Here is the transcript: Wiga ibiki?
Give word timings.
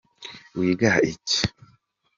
Wiga 0.57 0.91
ibiki? 1.07 1.39